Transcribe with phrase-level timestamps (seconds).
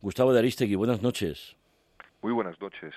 [0.00, 1.56] Gustavo de Aristegui, buenas noches.
[2.22, 2.94] Muy buenas noches.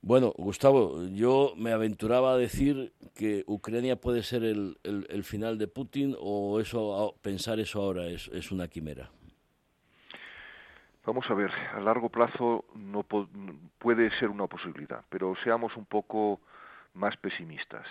[0.00, 5.68] Bueno, Gustavo, yo me aventuraba a decir que Ucrania puede ser el, el, final de
[5.68, 9.10] Putin o eso pensar eso ahora es, es, una quimera.
[11.06, 16.40] Vamos a ver, a largo plazo no puede ser una posibilidad, pero seamos un poco
[16.94, 17.86] más pesimistas.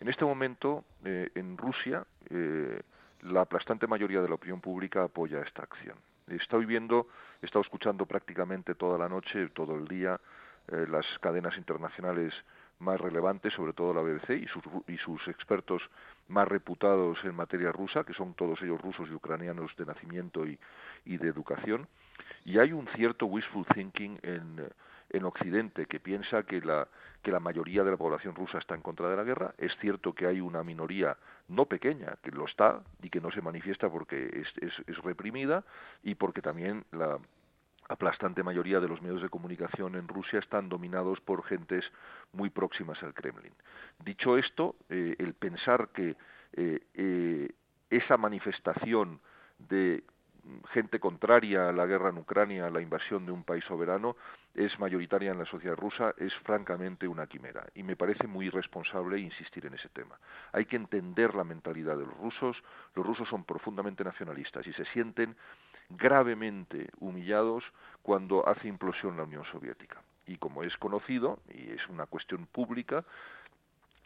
[0.00, 2.80] En este momento, eh, en Rusia, eh,
[3.22, 5.96] la aplastante mayoría de la opinión pública apoya esta acción.
[6.28, 7.08] Estoy viendo,
[7.40, 10.20] he escuchando prácticamente toda la noche, todo el día,
[10.68, 12.34] eh, las cadenas internacionales
[12.78, 15.82] más relevantes, sobre todo la BBC y sus, y sus expertos
[16.28, 20.58] más reputados en materia rusa, que son todos ellos rusos y ucranianos de nacimiento y
[21.04, 21.86] de educación.
[22.44, 24.68] Y hay un cierto wishful thinking en,
[25.16, 26.88] en Occidente que piensa que la,
[27.22, 29.54] que la mayoría de la población rusa está en contra de la guerra.
[29.58, 31.16] Es cierto que hay una minoría
[31.48, 35.64] no pequeña que lo está y que no se manifiesta porque es, es, reprimida
[36.02, 37.18] y porque también la,
[37.88, 41.84] aplastante mayoría de los medios de comunicación en Rusia están dominados por gentes
[42.32, 43.52] muy próximas al Kremlin.
[44.04, 46.16] Dicho esto, eh, el pensar que
[46.54, 47.48] eh, eh,
[47.90, 49.20] esa manifestación
[49.58, 50.02] de
[50.72, 54.16] gente contraria a la guerra en Ucrania, a la invasión de un país soberano,
[54.54, 57.66] es mayoritaria en la sociedad rusa, es francamente una quimera.
[57.74, 60.18] Y me parece muy irresponsable insistir en ese tema.
[60.52, 62.56] Hay que entender la mentalidad de los rusos.
[62.94, 65.36] Los rusos son profundamente nacionalistas y se sienten
[65.90, 67.64] gravemente humillados
[68.02, 70.02] cuando hace implosión la Unión Soviética.
[70.26, 73.04] Y como es conocido, y es una cuestión pública,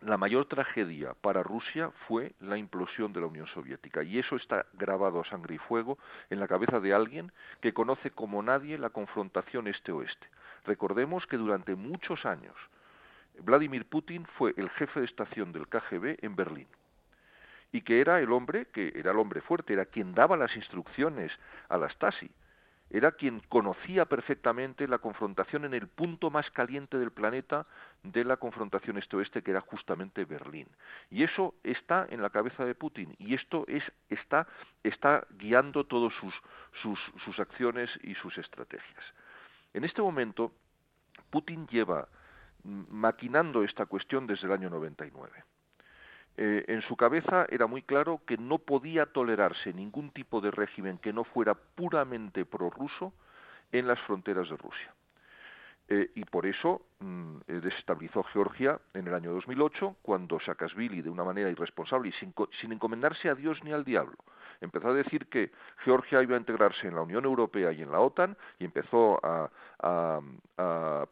[0.03, 4.67] la mayor tragedia para Rusia fue la implosión de la Unión Soviética y eso está
[4.73, 5.99] grabado a sangre y fuego
[6.31, 10.27] en la cabeza de alguien que conoce como nadie la confrontación este-oeste.
[10.65, 12.55] Recordemos que durante muchos años
[13.43, 16.69] Vladimir Putin fue el jefe de estación del KGB en Berlín
[17.73, 21.33] y que era el hombre que era el hombre fuerte, era quien daba las instrucciones
[21.69, 22.31] a la Stasi
[22.91, 27.67] era quien conocía perfectamente la confrontación en el punto más caliente del planeta
[28.03, 30.67] de la confrontación este-oeste, que era justamente Berlín.
[31.09, 34.49] Y eso está en la cabeza de Putin, y esto es, está,
[34.83, 36.35] está guiando todas sus,
[36.83, 39.05] sus, sus acciones y sus estrategias.
[39.73, 40.53] En este momento,
[41.31, 42.09] Putin lleva
[42.65, 45.45] maquinando esta cuestión desde el año 99.
[46.43, 50.97] Eh, en su cabeza era muy claro que no podía tolerarse ningún tipo de régimen
[50.97, 53.13] que no fuera puramente prorruso
[53.73, 54.95] en las fronteras de Rusia.
[55.93, 61.11] Eh, y por eso mm, eh, desestabilizó Georgia en el año 2008, cuando Saakashvili, de
[61.11, 64.17] una manera irresponsable y sin encomendarse a Dios ni al diablo,
[64.61, 67.99] empezó a decir que Georgia iba a integrarse en la Unión Europea y en la
[67.99, 69.51] OTAN y empezó a,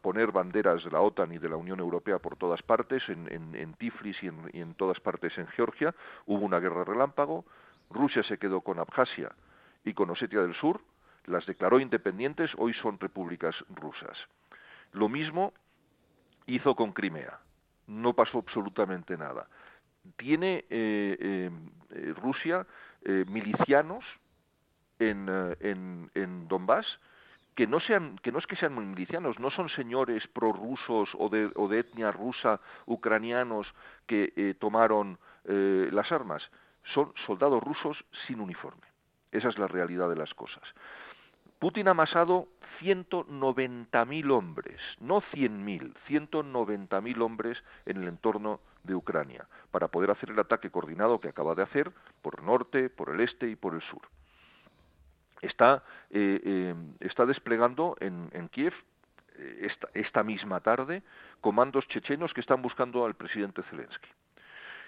[0.01, 4.23] poner banderas de la OTAN y de la Unión Europea por todas partes, en, Tiflis
[4.23, 5.93] y en, y en todas partes en Georgia.
[6.25, 7.43] Hubo una guerra relámpago.
[7.89, 9.31] Rusia se quedó con Abjasia
[9.83, 10.79] y con Osetia del Sur,
[11.25, 14.17] las declaró independientes, hoy son repúblicas rusas.
[14.93, 15.53] Lo mismo
[16.45, 17.39] hizo con Crimea.
[17.87, 19.47] No pasó absolutamente nada.
[20.17, 21.51] Tiene eh, eh,
[21.91, 22.65] eh Rusia
[23.03, 24.03] eh, milicianos
[24.99, 26.85] en, eh, en, en Donbass
[27.55, 31.49] que no sean que no es que sean milicianos, no son señores prorrusos o de,
[31.55, 33.67] o de etnia rusa ucranianos
[34.07, 36.47] que eh, tomaron las armas,
[36.93, 38.85] son soldados rusos sin uniforme.
[39.31, 40.61] Esa es la realidad de las cosas.
[41.59, 42.47] Putin ha amasado
[42.81, 50.39] 190.000 hombres, no 100.000, 190.000 hombres en el entorno de Ucrania, para poder hacer el
[50.39, 54.01] ataque coordinado que acaba de hacer por norte, por el este y por el sur.
[55.41, 58.73] Está, eh, eh, está desplegando en, en Kiev
[59.39, 61.01] eh, esta, misma tarde
[61.39, 64.09] comandos chechenos que están buscando al presidente Zelensky.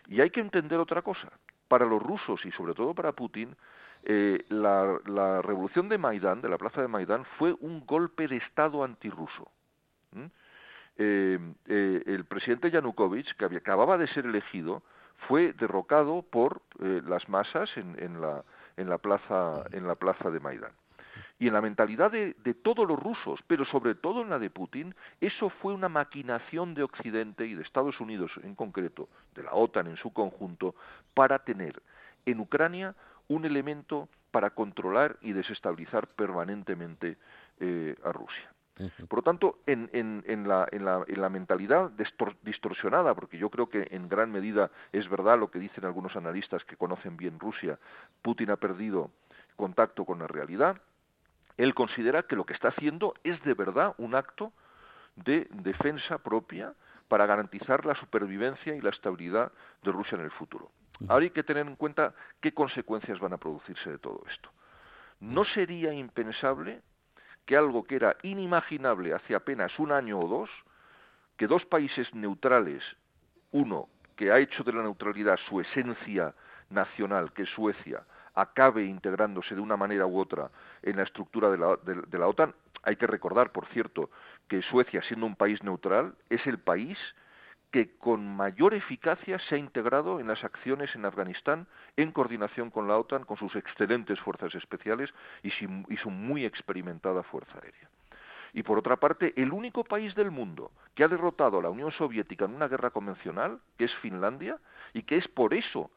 [0.07, 1.31] Y hay que entender otra cosa.
[1.69, 3.55] Para los rusos y sobre todo para Putin,
[4.03, 8.37] eh, la, la, revolución de Maidán, de la plaza de Maidán, fue un golpe de
[8.37, 9.51] Estado antirruso.
[10.97, 14.83] Eh, eh, el presidente Yanukovych, que acababa de ser elegido,
[15.27, 18.43] fue derrocado por eh, las masas en, en, la,
[18.77, 20.71] en, la plaza, en la plaza de Maidán.
[21.39, 24.51] Y en la mentalidad de, de, todos los rusos, pero sobre todo en la de
[24.51, 29.53] Putin, eso fue una maquinación de Occidente y de Estados Unidos en concreto, de la
[29.53, 30.75] OTAN en su conjunto,
[31.15, 31.81] para tener
[32.25, 32.95] en Ucrania
[33.31, 37.17] un elemento para controlar y desestabilizar permanentemente
[37.59, 38.51] eh, a Rusia.
[39.07, 41.91] Por lo tanto, en, en, en, la, en, la, mentalidad
[42.41, 46.65] distorsionada, porque yo creo que en gran medida es verdad lo que dicen algunos analistas
[46.65, 47.77] que conocen bien Rusia,
[48.23, 49.11] Putin ha perdido
[49.55, 50.81] contacto con la realidad,
[51.57, 54.51] él considera que lo que está haciendo es de verdad un acto
[55.15, 56.73] de defensa propia
[57.07, 59.51] para garantizar la supervivencia y la estabilidad
[59.83, 60.71] de Rusia en el futuro.
[61.07, 64.49] Ahora hay que tener en cuenta qué consecuencias van a producirse de todo esto.
[65.19, 66.81] No sería impensable
[67.45, 70.49] que algo que era inimaginable hace apenas un año o dos,
[71.37, 72.83] que dos países neutrales,
[73.51, 76.33] uno que ha hecho de la neutralidad su esencia
[76.69, 80.49] nacional, que es Suecia, acabe integrándose de una manera u otra
[80.83, 82.53] en la estructura de la, de la OTAN.
[82.83, 84.09] Hay que recordar, por cierto,
[84.47, 86.97] que Suecia, siendo un país neutral, es el país
[87.71, 92.87] que con mayor eficacia se ha integrado en las acciones en Afganistán en coordinación con
[92.87, 95.09] la OTAN, con sus excelentes fuerzas especiales
[95.41, 97.89] y su, muy experimentada fuerza aérea.
[98.53, 101.91] Y por otra parte, el único país del mundo que ha derrotado a la Unión
[101.93, 104.57] Soviética en una guerra convencional, que es Finlandia,
[104.93, 105.89] y que es por eso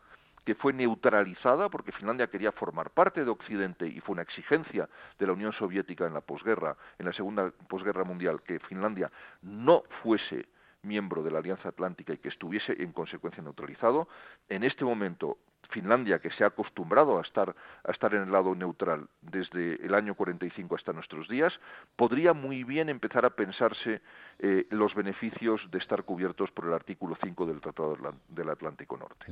[0.45, 4.89] que fue neutralizada, porque Finlandia quería formar parte de Occidente y fue una exigencia
[5.19, 9.11] de la Unión Soviética en la posguerra, en la segunda posguerra mundial, que Finlandia
[9.43, 10.47] no fuese
[10.85, 14.09] miembro de la Alianza Atlántica y que estuviese en consecuencia neutralizado.
[14.49, 15.39] En este momento,
[15.75, 19.93] Finlandia, que se ha acostumbrado a estar, a estar en el lado neutral desde el
[19.93, 21.53] año 45 hasta nuestros días,
[21.97, 24.01] podría muy bien empezar a pensarse
[24.39, 27.99] eh, los beneficios de estar cubiertos por el artículo 5 del Tratado
[28.29, 29.27] del Atlántico Norte.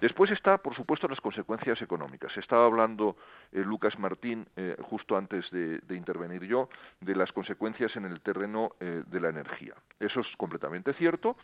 [0.00, 2.34] Después está, por supuesto, las consecuencias económicas.
[2.38, 3.16] Estaba hablando
[3.52, 6.70] eh, Lucas Martín, eh, justo antes de, de, intervenir yo,
[7.00, 9.74] de las consecuencias en el terreno de la energía.
[10.00, 11.36] Eso es completamente cierto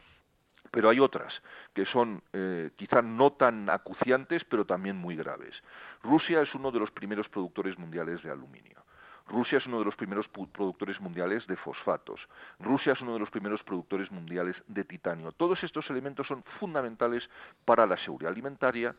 [0.73, 1.33] pero hay otras
[1.75, 5.55] que son eh, quizá no tan acuciantes, pero también muy graves.
[6.03, 8.83] Rusia es uno de los primeros productores mundiales de aluminio.
[9.29, 12.21] Rusia es uno de los primeros productores mundiales de fosfatos.
[12.59, 15.33] Rusia es uno de los primeros productores mundiales de titanio.
[15.33, 17.29] Todos estos elementos son fundamentales
[17.67, 18.97] para la seguridad alimentaria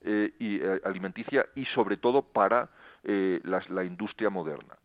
[0.00, 2.70] eh, y eh, alimenticia y sobre todo para
[3.02, 4.76] la industria moderna.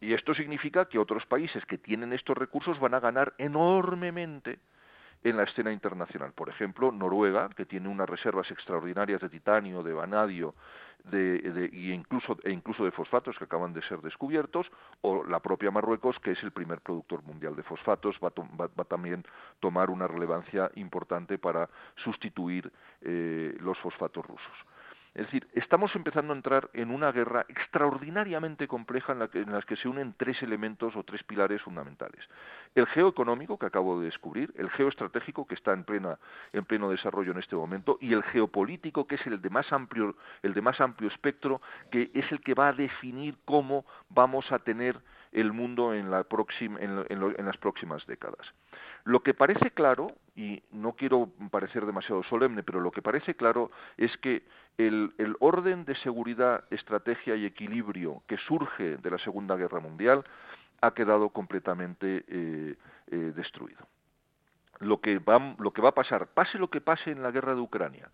[0.00, 4.60] Y esto significa que otros países que tienen estos recursos van a ganar enormemente
[5.24, 6.32] en la escena internacional.
[6.32, 10.54] Por ejemplo, Noruega, que tiene unas reservas extraordinarias de titanio, de vanadio
[11.04, 11.70] de,
[12.42, 14.70] e incluso de fosfatos que acaban de ser descubiertos,
[15.00, 18.32] o la propia Marruecos, que es el primer productor mundial de fosfatos, va,
[18.64, 19.24] a también
[19.60, 24.71] tomar una relevancia importante para sustituir eh, los fosfatos rusos.
[25.14, 29.60] Es decir, estamos empezando a entrar en una guerra extraordinariamente compleja en la, que, en
[29.60, 32.26] que se unen tres elementos o tres pilares fundamentales.
[32.74, 36.18] El geoeconómico, que acabo de descubrir, el geoestratégico, que está en, plena,
[36.54, 40.16] en pleno desarrollo en este momento, y el geopolítico, que es el de, más amplio,
[40.42, 41.60] el de más amplio espectro,
[41.90, 44.98] que es el que va a definir cómo vamos a tener
[45.32, 48.54] el mundo en, la en las próximas décadas.
[49.04, 53.70] Lo que parece claro, y no quiero parecer demasiado solemne, pero lo que parece claro
[53.96, 54.42] es que
[54.78, 60.24] el, orden de seguridad, estrategia y equilibrio que surge de la Segunda Guerra Mundial
[60.80, 62.76] ha quedado completamente eh,
[63.08, 63.86] eh, destruido.
[64.80, 67.54] Lo que, va, lo que va a pasar, pase lo que pase en la guerra
[67.54, 68.10] de Ucrania,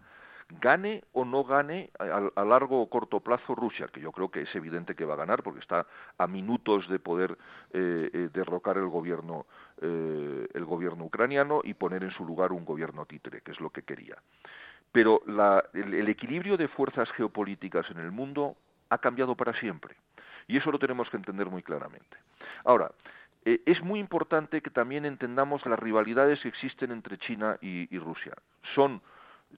[0.48, 4.54] gane o no gane a, largo o corto plazo Rusia, que yo creo que es
[4.54, 5.86] evidente que va a ganar porque está
[6.16, 7.36] a minutos de poder
[7.72, 9.46] eh, eh, derrocar el gobierno,
[9.80, 13.70] eh, el gobierno ucraniano y poner en su lugar un gobierno títere, que es lo
[13.70, 14.16] que quería.
[14.90, 15.20] Pero
[15.74, 18.56] el equilibrio de fuerzas geopolíticas en el mundo
[18.88, 19.96] ha cambiado para siempre.
[20.46, 22.16] Y eso lo tenemos que entender muy claramente.
[22.64, 22.90] Ahora,
[23.44, 28.32] es muy importante que también entendamos las rivalidades que existen entre China y Rusia.
[28.74, 29.02] Son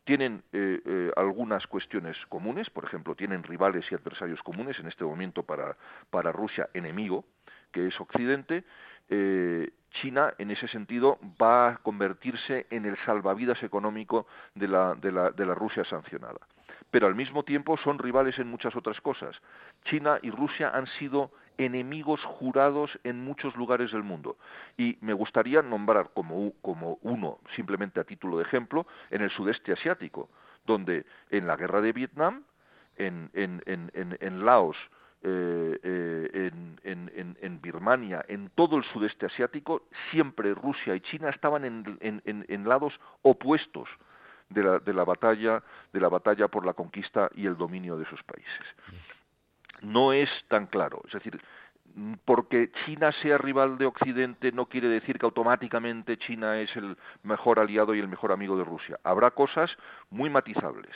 [0.05, 5.05] tienen eh, eh, algunas cuestiones comunes, por ejemplo, tienen rivales y adversarios comunes, en este
[5.05, 5.77] momento para,
[6.11, 7.25] para Rusia enemigo,
[7.73, 8.65] que es Occidente.
[9.09, 15.11] Eh, China, en ese sentido, va a convertirse en el salvavidas económico de la, de
[15.11, 16.39] la, de la Rusia sancionada.
[16.91, 19.41] Pero al mismo tiempo son rivales en muchas otras cosas.
[19.85, 21.33] China y Rusia han sido
[21.65, 24.37] enemigos jurados en muchos lugares del mundo.
[24.77, 29.73] Y me gustaría nombrar como, como uno, simplemente a título de ejemplo, en el sudeste
[29.73, 30.29] asiático,
[30.67, 32.45] donde en la guerra de Vietnam,
[32.97, 34.77] en, en, en, en Laos,
[35.23, 36.51] eh, eh,
[36.83, 43.89] en, Birmania, en todo el sudeste asiático, siempre Rusia y China estaban en, lados opuestos
[44.49, 45.63] de la, de la batalla,
[45.93, 48.67] de la batalla por la conquista y el dominio de esos países
[49.83, 51.03] no es tan claro.
[51.07, 51.41] Es decir,
[52.25, 57.59] porque China sea rival de Occidente no quiere decir que automáticamente China es el mejor
[57.59, 58.99] aliado y el mejor amigo de Rusia.
[59.05, 59.77] Habrá cosas
[60.11, 60.95] muy matizables.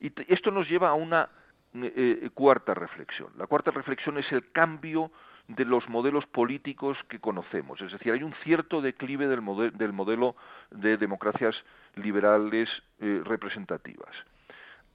[0.00, 1.28] Y esto nos lleva a una
[1.74, 3.30] eh, eh, cuarta reflexión.
[3.36, 5.10] La cuarta reflexión es el cambio
[5.48, 7.80] de los modelos políticos que conocemos.
[7.80, 10.36] Es decir, hay un cierto declive del, modelo
[10.70, 11.56] de democracias
[11.96, 12.68] liberales
[13.00, 14.14] eh, representativas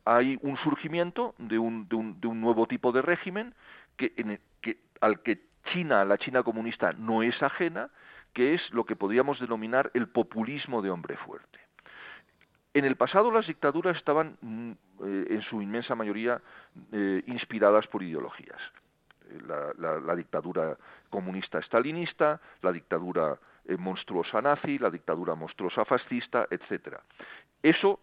[0.08, 3.54] hay un surgimiento de un, de un, de un nuevo tipo de régimen
[5.02, 7.90] al que China, la China comunista, no es ajena,
[8.34, 11.60] que es lo que podríamos denominar el populismo de hombre fuerte.
[12.74, 14.72] En el pasado las dictaduras estaban mm,
[15.04, 16.40] eh, en su inmensa mayoría
[16.92, 18.62] eh, inspiradas por ideologías.
[19.48, 20.78] la, dictadura
[21.10, 27.02] comunista stalinista, la dictadura eh, monstruosa nazi, la dictadura monstruosa fascista, etcétera.
[27.64, 28.00] Eso,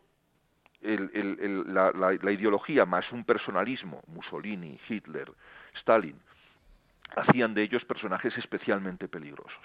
[0.84, 5.32] la, la, ideología más un personalismo, Mussolini, Hitler,
[5.74, 6.20] Stalin,
[7.16, 9.62] hacían de ellos personajes especialmente peligrosos.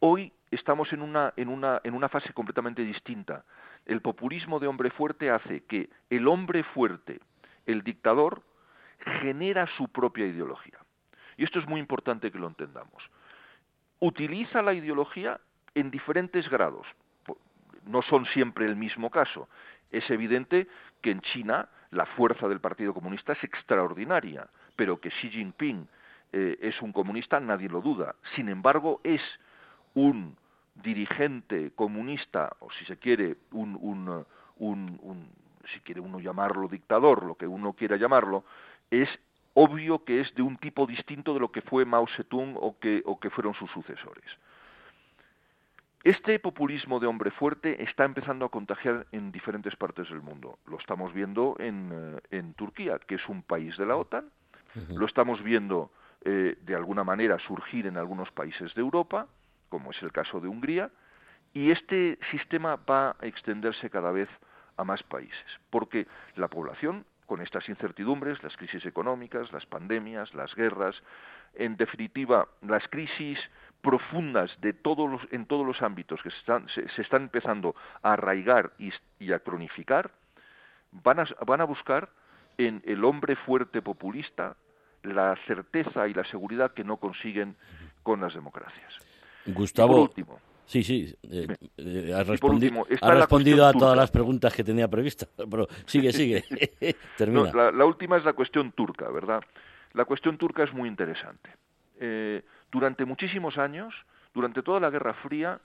[0.00, 3.44] Hoy estamos en una, en una, en una fase completamente distinta.
[3.86, 7.20] El populismo de hombre fuerte hace que el hombre fuerte,
[7.66, 8.42] el dictador,
[9.20, 10.78] genera su propia ideología.
[11.36, 13.02] Y esto es muy importante que lo entendamos.
[13.98, 15.40] Utiliza la ideología
[15.74, 16.86] en diferentes grados.
[17.86, 19.48] No son siempre el mismo caso.
[19.90, 20.66] Es evidente
[21.00, 25.88] que en China la fuerza del Partido Comunista es extraordinaria, pero que Xi Jinping
[26.32, 28.14] eh, es un comunista, nadie lo duda.
[28.36, 29.22] Sin embargo, es
[29.94, 30.36] un
[30.74, 34.24] dirigente comunista, o si se quiere, un, un,
[34.58, 35.28] un,
[35.72, 38.44] si quiere uno llamarlo dictador, lo que uno quiera llamarlo,
[38.90, 39.08] es
[39.54, 43.02] obvio que es de un tipo distinto de lo que fue Mao Zedong o que,
[43.04, 44.24] o que fueron sus sucesores.
[46.02, 50.58] Este populismo de hombre fuerte está empezando a contagiar en diferentes partes del mundo.
[50.66, 54.30] Lo estamos viendo en, eh, en Turquía, que es un país de la OTAN,
[54.88, 55.90] lo estamos viendo
[56.24, 59.26] eh, de alguna manera surgir en algunos países de Europa,
[59.68, 60.90] como es el caso de Hungría,
[61.52, 64.28] y este sistema va a extenderse cada vez
[64.76, 70.54] a más países, porque la población, con estas incertidumbres, las crisis económicas, las pandemias, las
[70.54, 71.02] guerras,
[71.54, 73.38] en definitiva, las crisis
[73.80, 78.12] profundas de todos los, en todos los ámbitos que se están, se, están empezando a
[78.12, 80.10] arraigar y, y a cronificar,
[80.92, 82.10] van a, van a buscar
[82.58, 84.56] en el hombre fuerte populista
[85.02, 87.56] la certeza y la seguridad que no consiguen
[88.02, 88.94] con las democracias.
[89.46, 91.46] Gustavo, último, sí, sí, eh,
[91.78, 96.44] eh, has, respondido a todas las preguntas que tenía previstas, pero sigue, sigue,
[97.16, 97.50] termina.
[97.72, 99.42] la, última es la cuestión turca, ¿verdad?
[99.94, 101.50] La cuestión turca es muy interesante.
[101.98, 103.94] Eh, durante muchísimos años,
[104.34, 105.60] durante toda la Guerra Fría,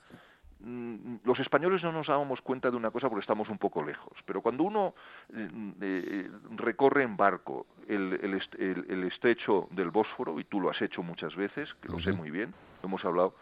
[0.59, 4.17] Mm, los españoles no nos dábamos cuenta de una cosa porque estamos un poco lejos,
[4.25, 4.95] pero cuando uno
[5.31, 5.49] eh,
[5.81, 11.35] eh, recorre en barco el, el, estrecho del Bósforo, y tú lo has hecho muchas
[11.35, 13.35] veces, que lo sé muy bien, hemos hablado,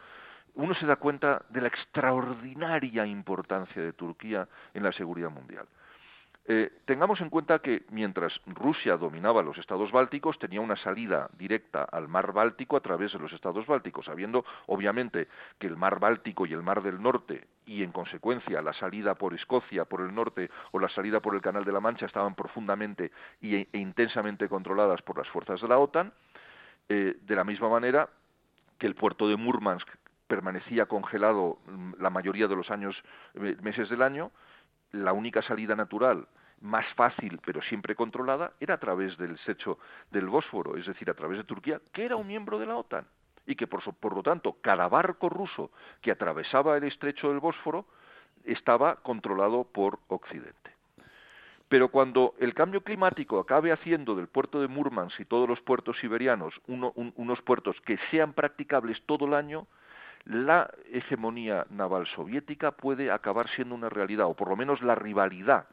[0.55, 5.65] uno se da cuenta de la extraordinaria importancia de Turquía en la seguridad mundial.
[6.45, 11.83] Eh, tengamos en cuenta que mientras Rusia dominaba los estados bálticos, tenía una salida directa
[11.83, 16.45] al mar Báltico a través de los estados bálticos, sabiendo obviamente que el mar Báltico
[16.45, 20.50] y el mar del Norte, y en consecuencia la salida por Escocia, por el norte,
[20.71, 25.17] o la salida por el Canal de la Mancha, estaban profundamente e, intensamente controladas por
[25.17, 26.12] las fuerzas de la OTAN,
[26.89, 28.09] eh, de la misma manera
[28.77, 29.88] que el puerto de Murmansk
[30.27, 33.01] permanecía congelado mm, la mayoría de los años,
[33.35, 34.31] eh, meses del año,
[34.93, 36.27] la única salida natural
[36.62, 39.79] más fácil, pero siempre controlada, era a través del secho
[40.12, 43.05] del Bósforo, es decir, a través de Turquía, que era un miembro de la OTAN,
[43.45, 45.71] y que por, por lo tanto cada barco ruso
[46.01, 47.85] que atravesaba el estrecho del Bósforo
[48.45, 50.71] estaba controlado por Occidente.
[51.67, 55.97] Pero cuando el cambio climático acabe haciendo del puerto de Murmansk y todos los puertos
[56.00, 59.65] siberianos unos puertos que sean practicables todo el año,
[60.25, 65.68] la hegemonía naval soviética puede acabar siendo una realidad, o por lo menos la rivalidad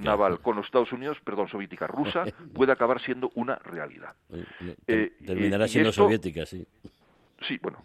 [0.00, 4.14] naval con los Estados Unidos, perdón, soviética rusa, puede acabar siendo una realidad.
[4.86, 6.66] Eh, terminará siendo soviética, sí.
[7.46, 7.78] Sí, bueno.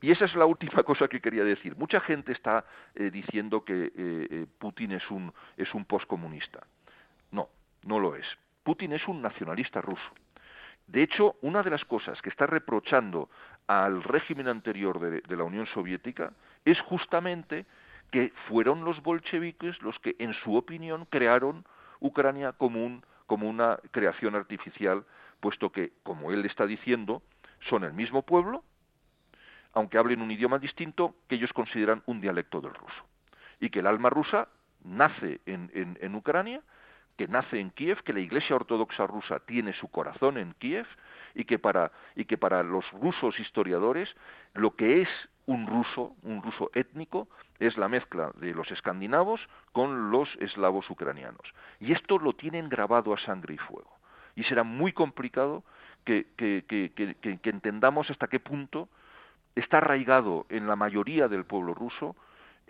[0.00, 1.76] Y esa es la última cosa que quería decir.
[1.76, 6.66] Mucha gente está eh, diciendo que eh, Putin es un, es un postcomunista.
[7.30, 7.50] No,
[7.84, 8.26] no lo es.
[8.62, 10.10] Putin es un nacionalista ruso.
[10.86, 13.28] De hecho, una de las cosas que está reprochando
[13.66, 16.32] al régimen anterior de, la Unión Soviética
[16.64, 17.66] es justamente
[18.10, 21.64] que fueron los bolcheviques los que, en su opinión, crearon
[22.00, 25.04] Ucrania como, como una creación artificial,
[25.38, 27.22] puesto que, como él está diciendo,
[27.68, 28.64] son el mismo pueblo,
[29.72, 33.04] aunque hablen un idioma distinto, que ellos consideran un dialecto del ruso.
[33.60, 34.48] Y que el alma rusa
[34.82, 36.62] nace en, en Ucrania
[37.20, 40.86] que nace en Kiev, que la Iglesia Ortodoxa rusa tiene su corazón en Kiev
[41.34, 44.08] y que para y que para los rusos historiadores
[44.54, 45.08] lo que es
[45.44, 49.38] un ruso, un ruso étnico, es la mezcla de los escandinavos
[49.72, 51.46] con los eslavos ucranianos.
[51.78, 53.92] Y esto lo tienen grabado a sangre y fuego.
[54.34, 55.62] Y será muy complicado
[56.06, 58.88] que, que, que, que entendamos hasta qué punto
[59.56, 62.16] está arraigado en la mayoría del pueblo ruso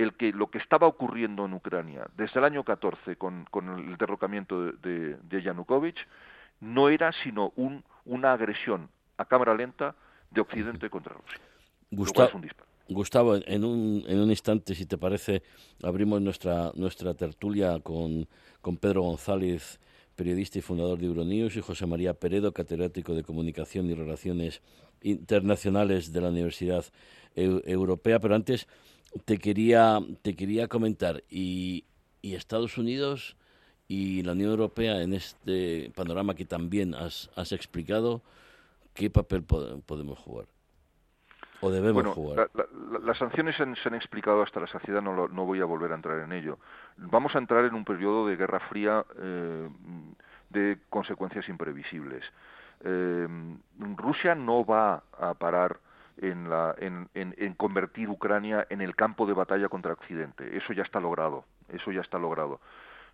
[0.02, 4.73] el que lo que estaba ocurriendo en Ucrania desde el año 14 con, el derrocamiento
[4.73, 6.07] de, de, Yanukovych
[6.61, 9.95] no era sino un, una agresión a cámara lenta
[10.30, 11.40] de Occidente contra Rusia.
[12.88, 15.42] Gustavo, en un, en un instante, si te parece,
[15.83, 18.26] abrimos nuestra, nuestra tertulia con,
[18.61, 19.78] con Pedro González
[20.16, 24.61] periodista y fundador de Euronews, y José María Peredo, catedrático de Comunicación y Relaciones
[25.00, 26.85] Internacionales de la Universidad
[27.35, 28.19] Europea.
[28.21, 28.69] Pero antes
[29.25, 31.85] te quería, te quería comentar, y,
[32.23, 33.37] y Estados Unidos
[33.88, 38.23] y la Unión Europea en este panorama que también has, has explicado,
[38.95, 40.47] ¿qué papel podemos jugar?
[41.61, 42.50] ¿O debemos jugar?
[43.02, 46.21] las sanciones se han, explicado hasta la saciedad, no, no voy a volver a entrar
[46.21, 46.59] en ello.
[46.97, 49.69] Vamos a entrar en un periodo de guerra fría eh,
[50.49, 52.25] de consecuencias imprevisibles.
[52.83, 53.29] Eh,
[53.97, 55.79] Rusia no va a parar
[56.20, 60.56] en, la, en, en, convertir Ucrania en el campo de batalla contra Occidente.
[60.56, 61.44] Eso ya está logrado.
[61.68, 62.60] Eso ya está logrado.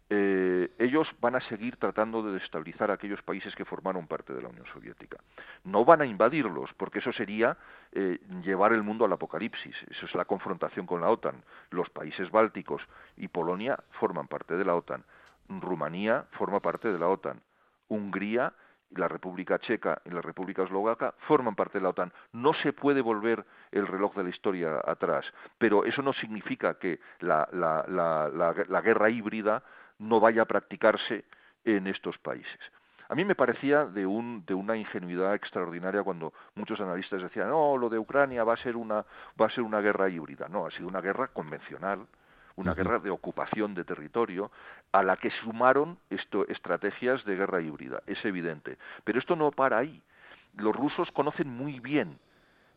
[0.09, 4.43] Eh, ellos van a seguir tratando de destabilizar a aquellos países que formaron parte de
[4.43, 5.19] la Unión Soviética.
[5.65, 7.57] No van a invadirlos, porque eso sería
[7.93, 9.75] eh, llevar el mundo al apocalipsis.
[9.91, 11.43] Eso es la confrontación con la OTAN.
[11.71, 12.83] Los países bálticos
[13.17, 15.05] y Polonia forman parte de la OTAN.
[15.49, 17.41] Rumanía forma parte de la OTAN.
[17.89, 18.53] Hungría
[18.99, 22.13] la República Checa y la República Eslovaca forman parte de la OTAN.
[22.33, 25.25] No se puede volver el reloj de la historia atrás,
[25.59, 29.63] pero eso no significa que la, la guerra híbrida
[29.99, 31.25] no vaya a practicarse
[31.65, 32.61] en estos países.
[33.09, 37.77] A mí me parecía de, un, de una ingenuidad extraordinaria cuando muchos analistas decían, no,
[37.77, 39.05] lo de Ucrania va a ser una,
[39.41, 40.49] va a ser una guerra híbrida.
[40.49, 42.07] No, ha sido una guerra convencional,
[42.57, 44.51] una guerra de ocupación de territorio,
[44.93, 48.79] a la que sumaron esto, estrategias de guerra híbrida, es evidente.
[49.05, 50.03] Pero esto no para ahí.
[50.57, 52.19] Los rusos conocen muy bien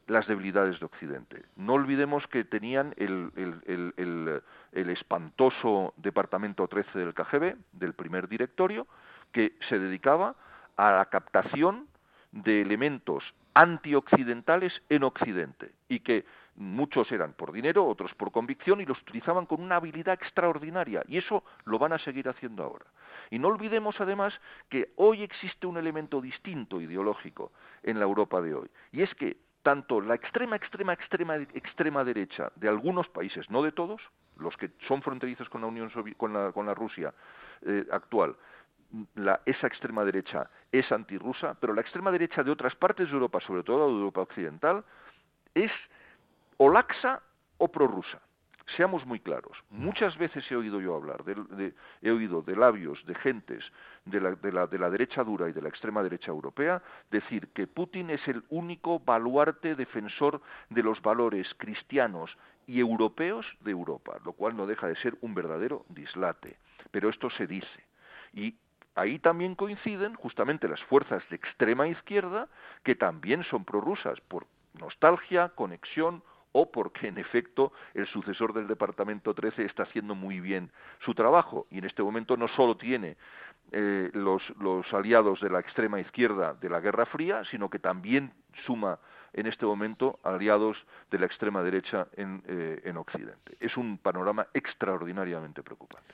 [0.08, 1.44] las debilidades de Occidente.
[1.56, 8.88] No olvidemos que tenían el, el, espantoso Departamento 13 del KGB, del primer directorio,
[9.32, 10.36] que se dedicaba
[10.76, 11.88] a la captación
[12.32, 16.26] de elementos antioccidentales en Occidente y que
[16.60, 21.18] muchos eran por dinero, otros por convicción y los utilizaban con una habilidad extraordinaria y
[21.18, 22.86] eso lo van a seguir haciendo ahora.
[23.32, 24.40] Y no olvidemos además
[24.70, 29.38] que hoy existe un elemento distinto ideológico en la Europa de hoy y es que
[29.64, 34.02] tanto la extrema, extrema, extrema, extrema derecha de algunos países, no de todos,
[34.38, 37.14] los que son fronterizos con la Unión con la, con la Rusia
[37.66, 38.36] eh, actual,
[39.16, 43.40] la, esa extrema derecha es antirrusa, pero la extrema derecha de otras partes de Europa,
[43.42, 44.84] sobre todo de Europa occidental,
[45.54, 45.72] es
[46.60, 47.24] o laxa
[47.58, 48.20] o prorrusa.
[48.76, 49.58] Seamos muy claros.
[49.72, 53.64] Muchas veces he oído yo hablar, de, he oído de labios de gentes
[54.06, 57.48] de la, de, la, de la derecha dura y de la extrema derecha europea decir
[57.54, 64.18] que Putin es el único baluarte defensor de los valores cristianos y europeos de Europa,
[64.24, 66.58] lo cual no deja de ser un verdadero dislate.
[66.92, 67.84] Pero esto se dice.
[68.34, 68.56] Y
[68.94, 72.48] ahí también coinciden justamente las fuerzas de extrema izquierda
[72.84, 74.46] que también son prorrusas por
[74.80, 80.72] nostalgia, conexión o porque en efecto el sucesor del Departamento 13 está haciendo muy bien
[81.06, 83.18] su trabajo y en este momento no solo tiene
[83.72, 84.42] eh, los,
[84.94, 88.34] aliados de la extrema izquierda de la Guerra Fría, sino que también
[88.66, 89.00] suma
[89.34, 90.76] en este momento aliados
[91.12, 93.58] de la extrema derecha en, eh, en Occidente.
[93.60, 96.08] Es un panorama extraordinariamente preocupante.